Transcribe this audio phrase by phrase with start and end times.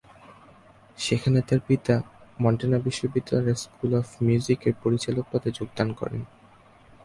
[0.97, 1.95] সেখানে তার পিতা
[2.39, 6.21] মন্টানা বিশ্ববিদ্যালয়ের স্কুল অব মিউজিকের পরিচালক পদে যোগদান করেন।